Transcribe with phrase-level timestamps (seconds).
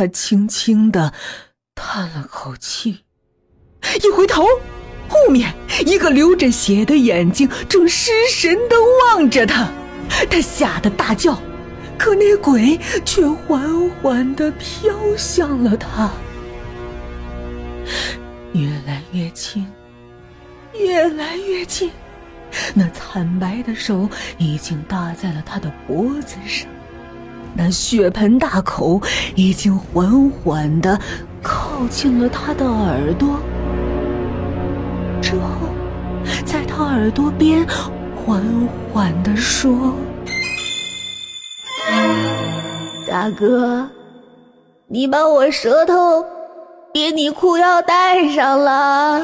[0.00, 1.12] 他轻轻的
[1.74, 3.00] 叹了口气，
[4.02, 4.46] 一回头，
[5.06, 5.52] 后面
[5.84, 9.70] 一个流着血的眼睛正失神的望着他，
[10.30, 11.38] 他吓得大叫，
[11.98, 16.10] 可那鬼却缓缓的飘向了他，
[18.54, 19.66] 越来越近，
[20.78, 21.90] 越来越近。
[22.72, 24.08] 那惨白的手
[24.38, 26.66] 已经搭在了他的脖子上，
[27.54, 29.00] 那血盆大口
[29.34, 30.98] 已经缓缓的
[31.42, 33.38] 靠近了他的耳朵，
[35.20, 35.68] 之后，
[36.44, 37.66] 在他耳朵边
[38.14, 38.42] 缓
[38.92, 39.94] 缓的说
[43.08, 43.88] ：“大哥，
[44.86, 46.24] 你把我舌头
[46.94, 49.22] 给你裤腰带上了。”